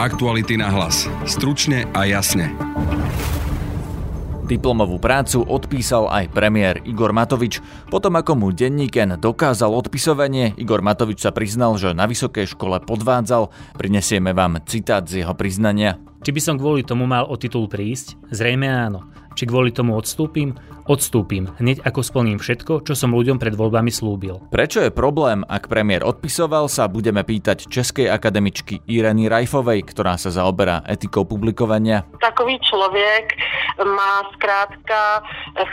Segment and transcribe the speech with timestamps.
[0.00, 1.04] Aktuality na hlas.
[1.28, 2.56] Stručne a jasne.
[4.48, 7.60] Diplomovú prácu odpísal aj premiér Igor Matovič.
[7.92, 13.52] Potom ako mu denníken dokázal odpisovanie, Igor Matovič sa priznal, že na vysokej škole podvádzal.
[13.76, 16.00] Prinesieme vám citát z jeho priznania.
[16.24, 18.16] Či by som kvôli tomu mal o titul prísť?
[18.32, 19.04] Zrejme áno.
[19.34, 20.58] Či kvôli tomu odstúpim?
[20.90, 24.42] Odstúpim, hneď ako splním všetko, čo som ľuďom pred voľbami slúbil.
[24.50, 30.34] Prečo je problém, ak premiér odpisoval, sa budeme pýtať českej akademičky Ireny Rajfovej, ktorá sa
[30.34, 32.02] zaoberá etikou publikovania.
[32.18, 33.38] Takový člověk
[33.86, 35.22] má zkrátka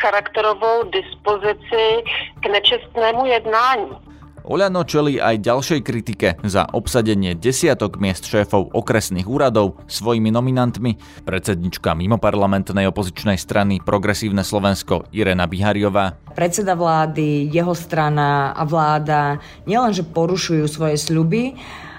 [0.05, 2.05] charakterovou dispozici
[2.39, 4.06] k nečestnému jednání.
[4.47, 10.95] Oľano čelí aj ďalšej kritike za obsadenie desiatok miest šéfov okresných úradov svojimi nominantmi.
[11.27, 16.15] Predsednička mimoparlamentnej opozičnej strany Progresívne Slovensko Irena Bihariová.
[16.31, 19.35] Predseda vlády, jeho strana a vláda
[19.67, 21.51] nielenže porušujú svoje sľuby,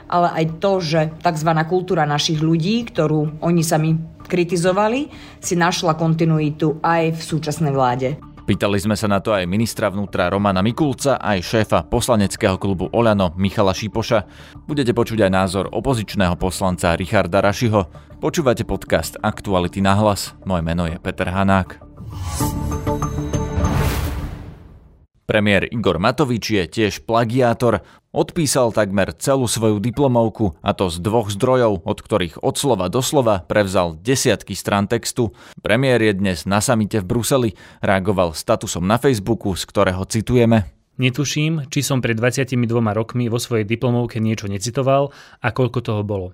[0.08, 1.50] ale aj to, že tzv.
[1.68, 8.16] kultúra našich ľudí, ktorú oni sami kritizovali, si našla kontinuitu aj v súčasnej vláde.
[8.48, 13.36] Pýtali sme sa na to aj ministra vnútra Romana Mikulca, aj šéfa poslaneckého klubu Oľano
[13.36, 14.24] Michala Šipoša.
[14.64, 17.84] Budete počuť aj názor opozičného poslanca Richarda Rašiho.
[18.16, 20.32] Počúvate podcast Aktuality na hlas.
[20.48, 21.76] Moje meno je Peter Hanák.
[25.28, 27.84] Premiér Igor Matovič je tiež plagiátor.
[28.16, 33.04] Odpísal takmer celú svoju diplomovku, a to z dvoch zdrojov, od ktorých od slova do
[33.04, 35.36] slova prevzal desiatky strán textu.
[35.60, 37.50] Premiér je dnes na samite v Bruseli,
[37.84, 40.72] reagoval statusom na Facebooku, z ktorého citujeme.
[40.96, 42.56] Netuším, či som pred 22
[42.96, 45.12] rokmi vo svojej diplomovke niečo necitoval
[45.44, 46.32] a koľko toho bolo.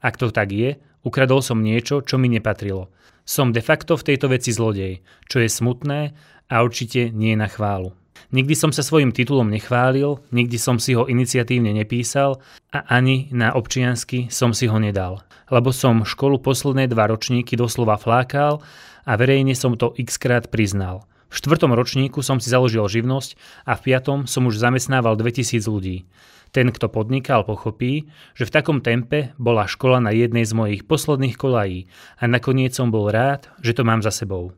[0.00, 2.88] Ak to tak je, ukradol som niečo, čo mi nepatrilo.
[3.28, 6.16] Som de facto v tejto veci zlodej, čo je smutné
[6.48, 7.92] a určite nie na chválu.
[8.32, 12.40] Nikdy som sa svojim titulom nechválil, nikdy som si ho iniciatívne nepísal
[12.72, 15.20] a ani na občiansky som si ho nedal.
[15.52, 18.64] Lebo som školu posledné dva ročníky doslova flákal
[19.04, 21.04] a verejne som to x krát priznal.
[21.28, 23.36] V štvrtom ročníku som si založil živnosť
[23.68, 26.08] a v piatom som už zamestnával 2000 ľudí.
[26.56, 31.36] Ten, kto podnikal, pochopí, že v takom tempe bola škola na jednej z mojich posledných
[31.36, 31.84] kolají
[32.16, 34.56] a nakoniec som bol rád, že to mám za sebou.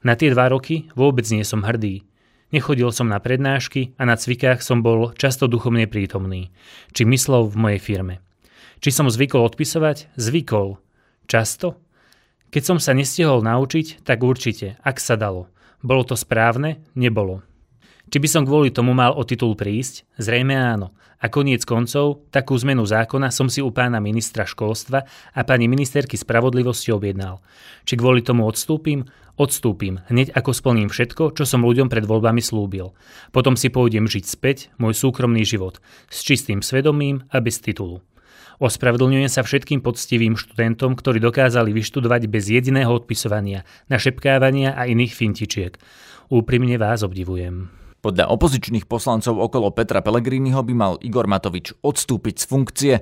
[0.00, 2.08] Na tie dva roky vôbec nie som hrdý.
[2.50, 6.50] Nechodil som na prednášky a na cvikách som bol často duchovne prítomný,
[6.90, 8.14] či myslel v mojej firme.
[8.82, 10.10] Či som zvykol odpisovať?
[10.18, 10.80] Zvykol.
[11.30, 11.78] Často?
[12.50, 15.46] Keď som sa nestihol naučiť, tak určite, ak sa dalo.
[15.78, 16.82] Bolo to správne?
[16.98, 17.46] Nebolo.
[18.10, 20.02] Či by som kvôli tomu mal o titul prísť?
[20.18, 20.90] Zrejme áno.
[21.22, 26.18] A koniec koncov, takú zmenu zákona som si u pána ministra školstva a pani ministerky
[26.18, 27.38] spravodlivosti objednal.
[27.86, 29.06] Či kvôli tomu odstúpim?
[29.38, 32.92] Odstúpim, hneď ako splním všetko, čo som ľuďom pred voľbami slúbil.
[33.30, 35.78] Potom si pôjdem žiť späť môj súkromný život,
[36.10, 38.02] s čistým svedomím a bez titulu.
[38.60, 45.80] Ospravedlňujem sa všetkým poctivým študentom, ktorí dokázali vyštudovať bez jediného odpisovania, našepkávania a iných fintičiek.
[46.28, 47.79] Úprimne vás obdivujem.
[48.00, 52.94] Podľa opozičných poslancov okolo Petra Pellegriniho by mal Igor Matovič odstúpiť z funkcie.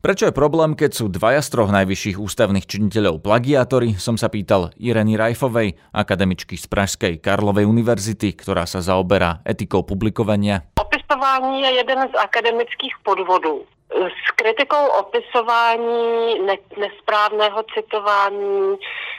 [0.00, 4.72] Prečo je problém, keď sú dvaja z troch najvyšších ústavných činiteľov plagiátori, som sa pýtal
[4.80, 10.64] Ireny Rajfovej, akademičky z Pražskej Karlovej univerzity, ktorá sa zaoberá etikou publikovania.
[10.80, 13.68] Opisování je jeden z akademických podvodů.
[13.94, 18.76] S kritikou opisování, ne, nesprávného citování,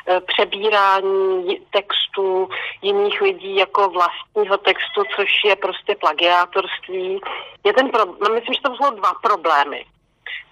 [0.07, 2.50] e, přebírání textů
[2.81, 7.22] jiných lidí jako vlastního textu, což je prostě plagiátorství.
[7.63, 9.85] Je ten pro, no myslím, že to jsou dva problémy.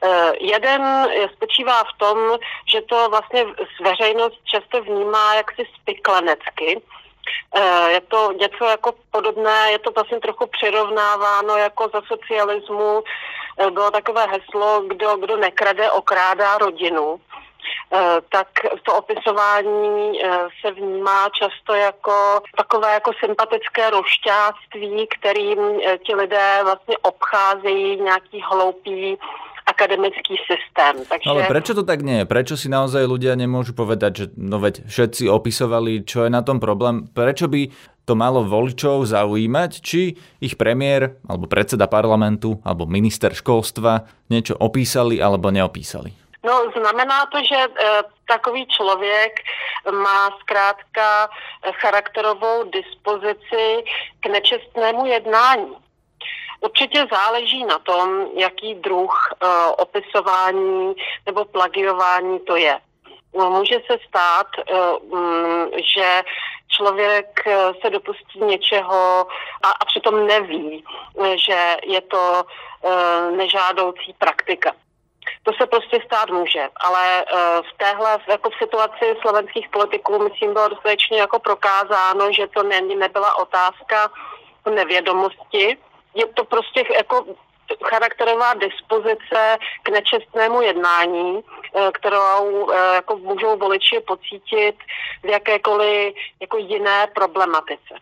[0.03, 2.17] Uh, jeden spočívá v tom,
[2.65, 3.45] že to vlastně
[3.83, 6.81] veřejnost často vnímá jaksi spiklenecky.
[7.57, 13.03] Uh, je to něco jako podobné, je to vlastně trochu přirovnáváno jako za socialismu
[13.59, 17.19] Eh, bylo takové heslo, kdo, kdo nekrade, okrádá rodinu.
[17.93, 18.47] Eh, tak
[18.83, 20.19] to opisování
[20.61, 25.59] se vnímá často jako takové jako sympatické rošťáctví, kterým
[26.05, 29.17] ti lidé vlastně obcházejí nějaký hloupý
[29.77, 31.05] akademický systém.
[31.05, 31.29] Takže...
[31.29, 32.25] Ale prečo to tak nie je?
[32.25, 36.57] Prečo si naozaj ľudia nemôžu povedať, že no veď všetci opisovali, čo je na tom
[36.57, 37.05] problém?
[37.05, 37.69] Prečo by
[38.09, 45.21] to malo voličov zaujímať, či ich premiér, alebo predseda parlamentu, alebo minister školstva niečo opísali
[45.21, 46.09] alebo neopísali?
[46.47, 47.69] No, znamená to, že e,
[48.27, 49.33] takový člověk
[49.91, 51.29] má zkrátka
[51.81, 53.83] charakterovou dispozici
[54.19, 55.75] k nečestnému jednání.
[56.59, 60.95] Určitě záleží na tom, jaký druh uh, opisování
[61.25, 62.79] nebo plagiování to je.
[63.33, 66.23] No, může se stát, uh, um, že
[66.67, 69.27] člověk uh, se dopustí něčeho
[69.63, 70.83] a, a přitom neví,
[71.35, 72.43] že je to
[73.35, 74.71] nežádoucí praktika.
[75.43, 77.25] To se prostě stát může, ale
[77.61, 82.81] v téhle, jako v situaci slovenských politiků, myslím, bylo dostatečně jako prokázáno, že to ne,
[82.81, 84.11] nebyla otázka
[84.75, 85.77] nevědomosti.
[86.17, 87.25] Je to prostě jako
[87.83, 94.75] charakterová dispozice k nečestnému jednání, eh, kterou eh, jako můžou voliči pocítit
[95.23, 97.93] v jakékoliv jako jiné problematice.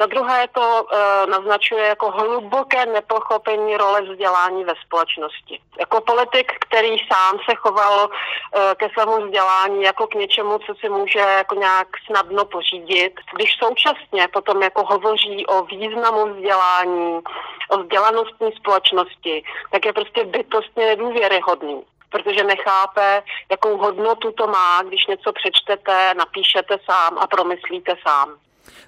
[0.00, 5.60] Za druhé to e, naznačuje jako hluboké nepochopení role vzdělání ve společnosti.
[5.78, 10.88] Jako politik, který sám se choval e, ke svému vzdělání jako k něčemu, co si
[10.88, 17.20] může jako nějak snadno pořídit, když současně potom jako hovoří o významu vzdělání,
[17.68, 21.82] o vzdělanostní společnosti, tak je prostě bytostně nedůvěryhodný
[22.12, 28.36] protože nechápe, jakou hodnotu to má, když něco přečtete, napíšete sám a promyslíte sám.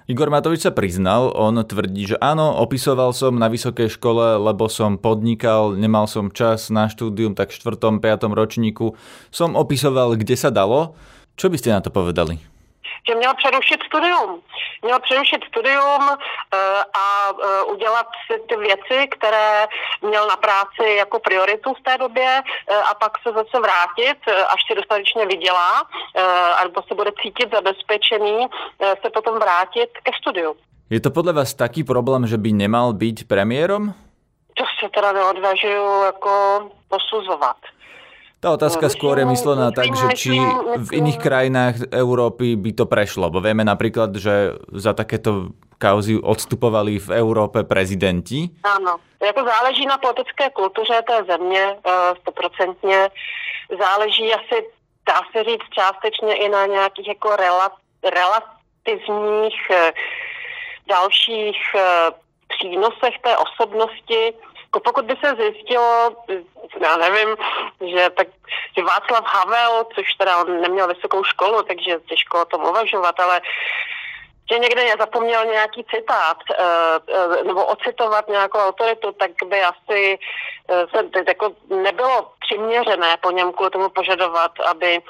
[0.05, 5.01] Igor Matovič sa priznal, on tvrdí, že áno, opisoval som na vysokej škole, lebo som
[5.01, 7.99] podnikal, nemal som čas na štúdium, tak v 4.
[7.99, 8.29] 5.
[8.29, 8.93] ročníku
[9.33, 10.93] som opisoval, kde sa dalo.
[11.35, 12.54] Čo by ste na to povedali?
[13.07, 14.41] Že měl přerušit studium.
[14.81, 16.17] Měl přerušit studium uh,
[16.93, 18.07] a uh, udělat
[18.49, 19.67] ty věci, které
[20.01, 24.17] měl na práci jako prioritu v té době uh, a pak se zase vrátit,
[24.53, 25.83] až si dostatečně vydělá,
[26.57, 28.47] alebo se bude cítit zabezpečený,
[29.03, 30.55] se potom vrátit ke studiu.
[30.89, 33.93] Je to podle vás taký problém, že by nemal být premiérom?
[34.53, 36.31] To se teda neodvažuju jako
[36.87, 37.57] posuzovat.
[38.45, 40.37] Tá otázka skôr je myslená tak, že či
[40.77, 47.01] v iných krajinách Európy by to prešlo, bo vieme napríklad, že za takéto kauzy odstupovali
[47.01, 48.53] v Európe prezidenti.
[48.61, 53.09] Áno, jako záleží na politické kultuře té země, eh, stoprocentně.
[53.73, 54.57] Záleží asi,
[55.09, 57.29] dá se říct, částečně i na nějakých jako
[58.05, 59.91] relativních eh,
[60.85, 62.11] dalších eh,
[62.47, 64.33] přínosech té osobnosti
[64.79, 66.15] pokud by se zjistilo,
[66.81, 67.37] já nevím,
[67.95, 68.27] že, tak,
[68.77, 73.41] že Václav Havel, což teda on neměl vysokou školu, takže těžko o tom uvažovat, ale
[74.51, 80.17] že někde zapomněl nějaký citát uh, uh, nebo ocitovat nějakou autoritu, tak by asi
[80.69, 85.01] uh, se jako nebylo přiměřené po něm kvůli tomu požadovat, aby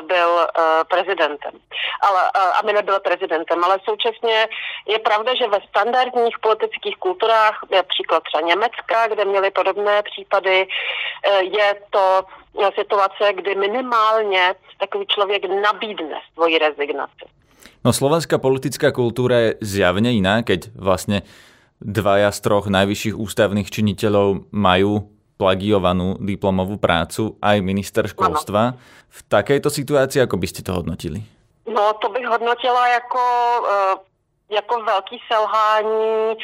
[0.00, 0.46] byl
[0.88, 1.52] prezidentem.
[2.00, 2.30] Ale,
[2.60, 3.64] aby nebyl prezidentem.
[3.64, 4.48] Ale současně
[4.86, 10.68] je pravda, že ve standardních politických kulturách, příklad třeba Německa, kde měli podobné případy,
[11.40, 12.22] je to
[12.78, 17.24] situace, kdy minimálně takový člověk nabídne svoji rezignaci.
[17.84, 21.22] No slovenská politická kultúra je zjavne iná, keď vlastne
[21.78, 25.06] dvaja z troch najvyšších ústavných činiteľov majú
[25.38, 28.74] plagiovanú diplomovú prácu, aj minister školstva.
[28.74, 28.78] Ano.
[29.06, 31.22] V takejto situácii, ako by ste to hodnotili?
[31.68, 33.22] No, to bych hodnotila jako,
[33.70, 33.94] eh,
[34.50, 36.36] jako velký selhání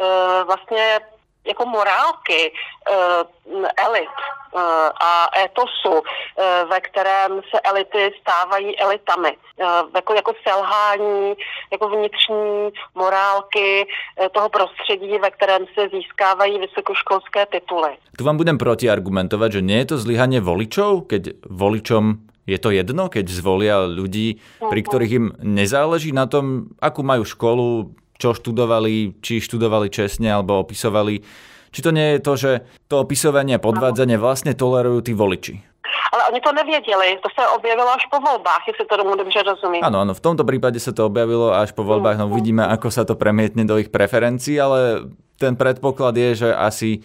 [0.00, 1.00] eh, vlastně
[1.46, 4.16] jako morálky uh, elit
[4.54, 4.60] uh,
[4.94, 9.36] a etosu, uh, ve kterém se elity stávají elitami.
[9.56, 11.34] Uh, jako, jako selhání
[11.72, 17.96] jako vnitřní morálky uh, toho prostředí, ve kterém se získávají vysokoškolské tituly.
[18.18, 23.08] Tu vám budem protiargumentovať, že nie je to zlyhanie voličov, keď voličom je to jedno,
[23.08, 24.86] keď zvolia ľudí, pri mhm.
[24.86, 31.24] ktorých im nezáleží na tom, akú majú školu, čo študovali, či študovali čestne alebo opisovali.
[31.72, 32.52] Či to nie je to, že
[32.86, 35.72] to opisovanie a podvádzanie vlastne tolerujú tí voliči?
[36.12, 39.80] Ale oni to nevěděli, to se objevilo až po voľbách, jestli to tomu dobře rozumím.
[39.80, 43.08] Áno, áno, v tomto prípade sa to objavilo až po voľbách, no uvidíme, ako sa
[43.08, 45.08] to premietne do ich preferencií, ale
[45.40, 47.00] ten predpoklad je, že asi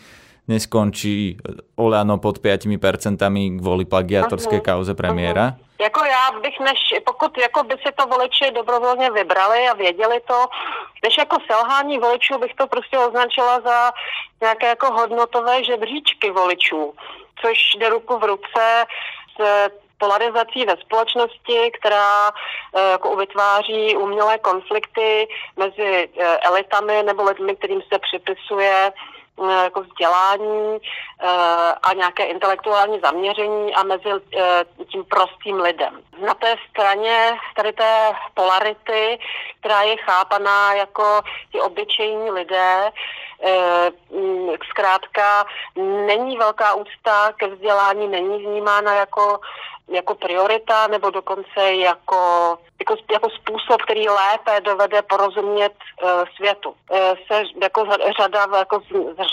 [0.47, 1.37] neskončí
[1.75, 2.79] Olano pod 5%
[3.59, 5.59] kvôli plagiatorskej kauze premiéra.
[5.79, 10.45] Jako já bych, než, pokud jako by si to voliči dobrovolně vybrali a věděli to,
[11.03, 13.91] než jako selhání voličů bych to prostě označila za
[14.41, 16.93] nějaké jako hodnotové žebříčky voličů,
[17.41, 18.85] což jde ruku v ruce
[19.39, 25.27] s polarizací ve společnosti, která e, jako vytváří umělé konflikty
[25.57, 28.91] mezi e, elitami nebo lidmi, kterým se připisuje
[29.63, 31.27] jako vzdělání eh,
[31.83, 36.01] a nějaké intelektuální zaměření a mezi eh, tím prostým lidem.
[36.25, 39.19] Na té straně tady té polarity,
[39.59, 42.91] která je chápaná jako ti obyčejní lidé,
[44.11, 45.45] mm, zkrátka
[46.05, 49.39] není velká úcta ke vzdělání, není vnímána jako
[49.89, 56.69] jako priorita nebo dokonce jako, jako, jako způsob, který lépe dovede porozumět uh, světu.
[56.69, 57.85] Uh, se jako
[58.17, 58.81] řada, jako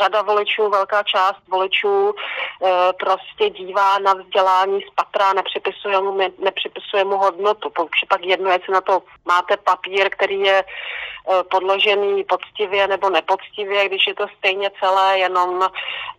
[0.01, 2.69] řada voličů, velká část voličů uh,
[3.01, 7.73] prostě dívá na vzdělání z patra, nepřipisuje mu, nepřipisuje mu hodnotu.
[8.09, 14.07] Pak jedno, jestli na to máte papír, který je uh, podložený poctivě nebo nepoctivě, když
[14.07, 15.69] je to stejně celé jenom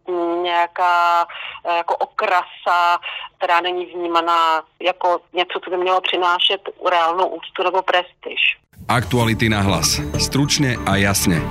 [0.07, 1.27] mm, nějaká
[1.75, 2.99] jako okrasa,
[3.37, 4.24] která není vnímaná
[4.81, 8.41] jako něco, co by mělo přinášet reálnou úctu nebo prestiž.
[8.87, 10.01] Aktuality na hlas.
[10.19, 11.41] Stručne a jasne.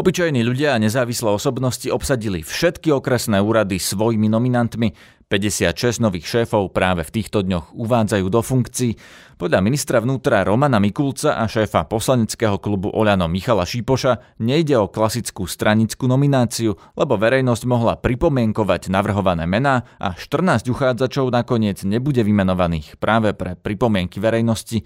[0.00, 4.96] Obyčajní ľudia a nezávislé osobnosti obsadili všetky okresné úrady svojimi nominantmi.
[5.30, 8.98] 56 nových šéfov práve v týchto dňoch uvádzajú do funkcií.
[9.38, 15.46] Podľa ministra vnútra Romana Mikulca a šéfa poslaneckého klubu Oľano Michala Šípoša nejde o klasickú
[15.46, 23.30] stranickú nomináciu, lebo verejnosť mohla pripomienkovať navrhované mená a 14 uchádzačov nakoniec nebude vymenovaných práve
[23.30, 24.82] pre pripomienky verejnosti.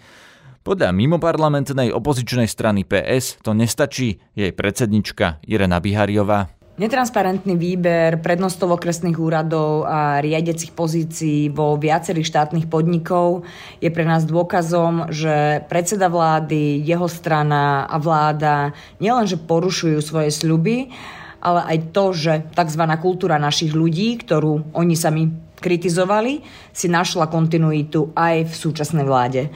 [0.60, 6.52] Podľa mimoparlamentnej opozičnej strany PS to nestačí, jej predsednička Irena Bihariová.
[6.75, 13.47] Netransparentný výber prednostov okresných úradov a riadecich pozícií vo viacerých štátnych podnikov
[13.78, 20.90] je pre nás dôkazom, že predseda vlády, jeho strana a vláda nielenže porušujú svoje sľuby,
[21.38, 22.83] ale aj to, že tzv.
[22.99, 25.31] kultúra našich ľudí, ktorú oni sami
[25.62, 26.43] kritizovali,
[26.75, 29.47] si našla kontinuitu aj v súčasnej vláde.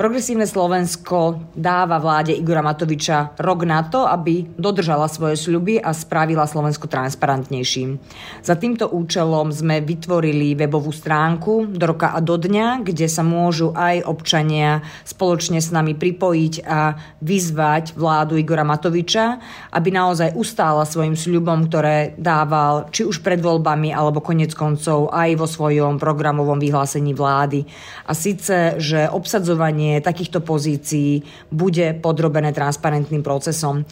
[0.00, 6.48] Progresívne Slovensko dáva vláde Igora Matoviča rok na to, aby dodržala svoje sľuby a spravila
[6.48, 8.00] Slovensko transparentnejším.
[8.40, 13.76] Za týmto účelom sme vytvorili webovú stránku do roka a do dňa, kde sa môžu
[13.76, 19.36] aj občania spoločne s nami pripojiť a vyzvať vládu Igora Matoviča,
[19.68, 25.36] aby naozaj ustála svojim sľubom, ktoré dával či už pred voľbami alebo konec koncov aj
[25.36, 27.68] vo svojom programovom vyhlásení vlády.
[28.08, 33.82] A síce, že obsadzovanie takýchto pozícií bude podrobené transparentným procesom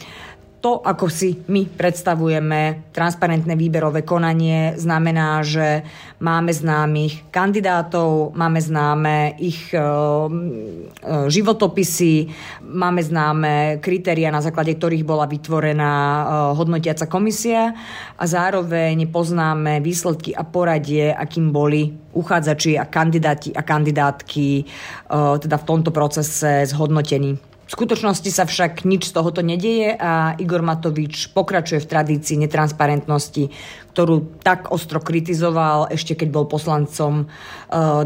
[0.59, 5.87] to, ako si my predstavujeme transparentné výberové konanie, znamená, že
[6.19, 9.83] máme známych kandidátov, máme známe ich e, e,
[11.31, 12.27] životopisy,
[12.67, 16.23] máme známe kritéria, na základe ktorých bola vytvorená e,
[16.59, 17.71] hodnotiaca komisia
[18.19, 24.65] a zároveň poznáme výsledky a poradie, akým boli uchádzači a kandidáti a kandidátky
[25.39, 27.48] teda v tomto procese zhodnotení.
[27.69, 33.53] V skutočnosti sa však nič z tohoto nedieje a Igor Matovič pokračuje v tradícii netransparentnosti,
[33.93, 37.25] ktorú tak ostro kritizoval ešte keď bol poslancom e,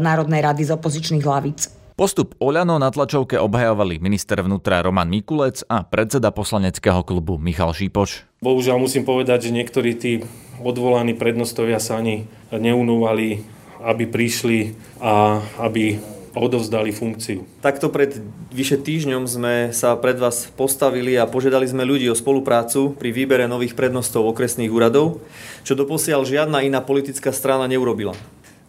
[0.04, 1.72] Národnej rady z opozičných hlavíc.
[1.96, 8.28] Postup Oľano na tlačovke obhajovali minister vnútra Roman Mikulec a predseda poslaneckého klubu Michal Šípoš.
[8.44, 10.20] Bohužiaľ musím povedať, že niektorí tí
[10.60, 13.40] odvolaní prednostovia sa ani neunúvali,
[13.80, 17.46] aby prišli a aby odovzdali funkciu.
[17.62, 18.18] Takto pred
[18.50, 23.46] vyše týždňom sme sa pred vás postavili a požiadali sme ľudí o spoluprácu pri výbere
[23.46, 25.22] nových prednostov okresných úradov,
[25.62, 28.12] čo doposiaľ žiadna iná politická strana neurobila.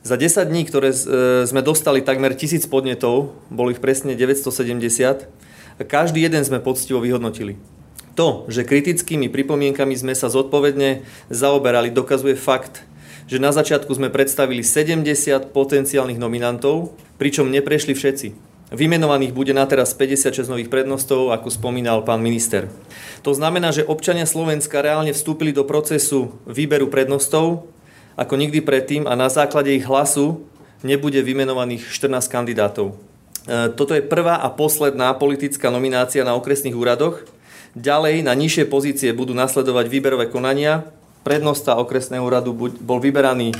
[0.05, 0.97] Za 10 dní, ktoré e,
[1.49, 5.25] sme dostali takmer tisíc podnetov, bolo ich presne 970,
[5.75, 7.57] a každý jeden sme poctivo vyhodnotili.
[8.15, 12.85] To, že kritickými pripomienkami sme sa zodpovedne zaoberali, dokazuje fakt,
[13.25, 18.27] že na začiatku sme predstavili 70 potenciálnych nominantov, pričom neprešli všetci.
[18.73, 22.65] Vymenovaných bude na teraz 56 nových prednostov, ako spomínal pán minister.
[23.21, 27.69] To znamená, že občania Slovenska reálne vstúpili do procesu výberu prednostov
[28.15, 30.47] ako nikdy predtým a na základe ich hlasu
[30.81, 32.95] nebude vymenovaných 14 kandidátov.
[33.45, 37.27] E, toto je prvá a posledná politická nominácia na okresných úradoch.
[37.75, 40.87] Ďalej na nižšie pozície budú nasledovať výberové konania
[41.25, 43.57] prednosta okresného úradu bol vyberaný, e,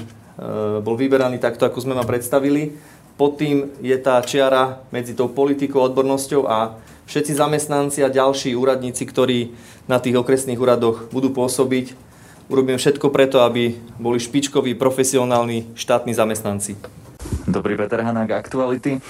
[0.86, 2.78] bol vyberaný takto, ako sme vám predstavili.
[3.18, 6.78] Pod tým je tá čiara medzi tou politikou a odbornosťou a
[7.10, 9.58] všetci zamestnanci a ďalší úradníci, ktorí
[9.90, 11.98] na tých okresných úradoch budú pôsobiť,
[12.54, 16.78] urobím všetko preto, aby boli špičkoví, profesionálni štátni zamestnanci.
[17.50, 19.02] Dobrý Peter Hanák, aktuality.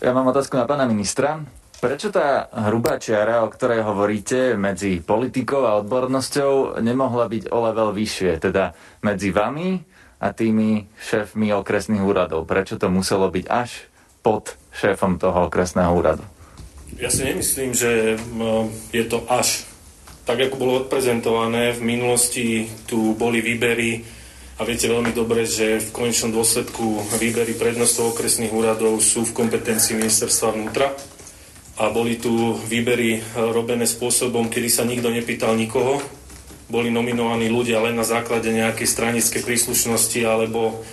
[0.00, 1.44] Ja mám otázku na pána ministra.
[1.78, 7.94] Prečo tá hrubá čiara, o ktorej hovoríte, medzi politikou a odbornosťou nemohla byť o level
[7.94, 8.74] vyššie, teda
[9.06, 9.78] medzi vami
[10.18, 12.50] a tými šéfmi okresných úradov?
[12.50, 13.86] Prečo to muselo byť až
[14.26, 16.26] pod šéfom toho okresného úradu?
[16.98, 18.18] Ja si nemyslím, že
[18.90, 19.62] je to až
[20.26, 21.78] tak, ako bolo odprezentované.
[21.78, 24.02] V minulosti tu boli výbery
[24.58, 29.94] a viete veľmi dobre, že v konečnom dôsledku výbery prednostov okresných úradov sú v kompetencii
[29.94, 30.90] ministerstva vnútra
[31.78, 33.20] a boli tu výbery e,
[33.54, 36.02] robené spôsobom, kedy sa nikto nepýtal nikoho.
[36.68, 40.84] Boli nominovaní ľudia len na základe nejakej stranickej príslušnosti alebo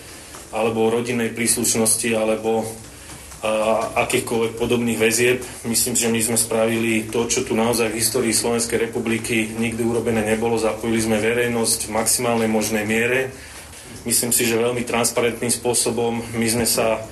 [0.56, 2.63] alebo rodinnej príslušnosti, alebo
[3.94, 5.44] akýchkoľvek podobných väzieb.
[5.70, 10.25] Myslím, že my sme spravili to, čo tu naozaj v histórii Slovenskej republiky nikdy urobené
[10.25, 10.58] nebolo.
[10.58, 13.30] Zapojili sme verejnosť v maximálnej možnej miere.
[14.01, 17.06] Myslím si, že veľmi transparentným spôsobom my sme sa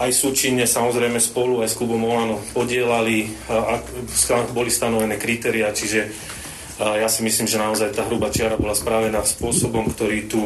[0.00, 3.80] aj súčinne samozrejme spolu aj s klubom Olano podielali, a
[4.56, 6.08] boli stanovené kritéria, čiže
[6.76, 10.40] ja si myslím, že naozaj tá hrubá čiara bola spravená spôsobom, ktorý tu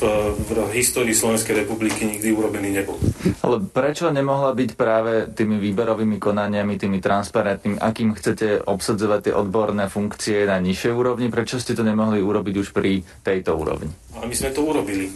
[0.34, 2.98] v histórii Slovenskej republiky nikdy urobený nebol.
[3.44, 9.86] Ale prečo nemohla byť práve tými výberovými konaniami, tými transparentnými, akým chcete obsadzovať tie odborné
[9.86, 13.92] funkcie na nižšej úrovni, prečo ste to nemohli urobiť už pri tejto úrovni?
[14.18, 15.06] A my sme to urobili.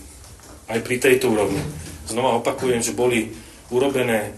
[0.70, 1.62] Aj pri tejto úrovni.
[2.06, 3.34] Znova opakujem, že boli
[3.70, 4.34] urobené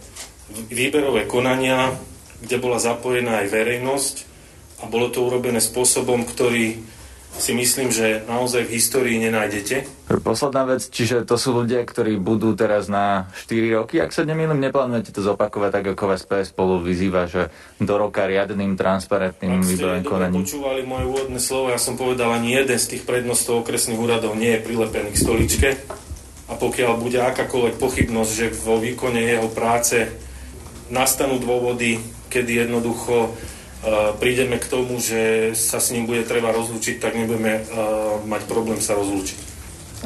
[0.72, 1.92] výberové konania,
[2.40, 4.14] kde bola zapojená aj verejnosť
[4.80, 6.80] a bolo to urobené spôsobom, ktorý
[7.38, 9.84] si myslím, že naozaj v histórii nenájdete.
[10.24, 14.58] Posledná vec, čiže to sú ľudia, ktorí budú teraz na 4 roky, ak sa nemýlim,
[14.58, 20.04] neplánujete to zopakovať tak, ako vás PS spolu vyzýva, že do roka riadným, transparentným výberovým
[20.08, 20.42] konaním.
[20.42, 24.00] Ak ste počúvali moje úvodné slovo, ja som povedal, ani jeden z tých prednostov okresných
[24.00, 25.68] úradov nie je prilepený k stoličke
[26.48, 30.08] a pokiaľ bude akákoľvek pochybnosť, že vo výkone jeho práce
[30.88, 32.00] nastanú dôvody,
[32.32, 33.36] kedy jednoducho
[34.18, 37.62] prídeme k tomu, že sa s ním bude treba rozlúčiť, tak nebudeme
[38.26, 39.38] mať problém sa rozlúčiť.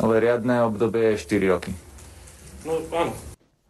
[0.03, 1.71] Ale riadne obdobie je 4 roky.
[2.67, 3.15] No áno.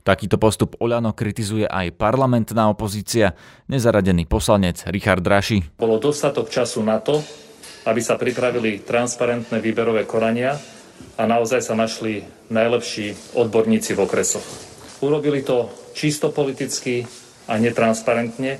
[0.02, 3.38] Takýto postup Oľano kritizuje aj parlamentná opozícia,
[3.71, 5.79] nezaradený poslanec Richard Draši.
[5.79, 7.23] Bolo dostatok času na to,
[7.87, 10.59] aby sa pripravili transparentné výberové konania
[11.16, 14.44] a naozaj sa našli najlepší odborníci v okresoch.
[15.02, 17.04] Urobili to čisto politicky
[17.50, 18.59] a netransparentne,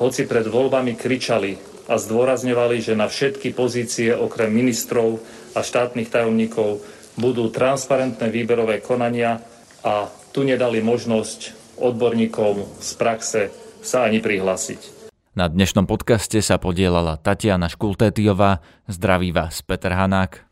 [0.00, 1.58] hoci pred voľbami kričali
[1.90, 5.20] a zdôrazňovali, že na všetky pozície okrem ministrov
[5.52, 6.80] a štátnych tajomníkov
[7.20, 9.44] budú transparentné výberové konania
[9.84, 13.40] a tu nedali možnosť odborníkom z praxe
[13.84, 15.04] sa ani prihlásiť.
[15.32, 18.60] Na dnešnom podcaste sa podielala Tatiana Škultétiová.
[18.84, 20.51] Zdraví vás Peter Hanák.